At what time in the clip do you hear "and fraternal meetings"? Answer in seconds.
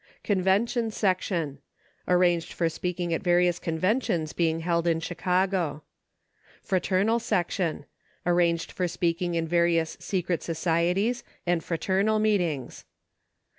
11.45-12.83